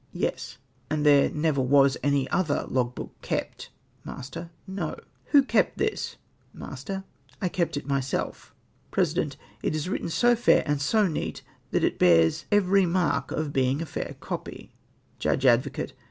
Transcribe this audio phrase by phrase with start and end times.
[0.25, 0.57] —"Yes.""
[0.89, 3.69] And there never was any other log book kept?"
[4.03, 4.49] Master.
[4.67, 6.15] —"No."" Who kept this?"
[6.55, 7.03] Master.
[7.39, 8.51] —"I kept it myself."
[8.89, 9.37] President.
[9.61, 13.79] —"It is written so fair and so neat that it bears every mark of being
[13.79, 14.71] a fair copyf''
[15.19, 15.93] Judge Advocate.